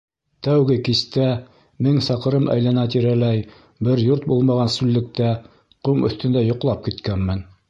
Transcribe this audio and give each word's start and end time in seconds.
Тәүге 0.45 0.77
кистә, 0.87 1.25
мең 1.87 1.99
саҡрым 2.07 2.49
әйләнә 2.55 2.87
тирәләй 2.95 3.45
бер 3.89 4.03
йорт 4.07 4.27
булмаған 4.33 4.75
сүллектә, 4.79 5.33
ҡом 5.89 6.05
өҫтөндә 6.11 6.47
йоҡлап 6.51 6.87
киткәнмен. 6.91 7.51